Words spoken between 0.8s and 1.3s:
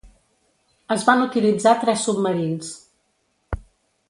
Es van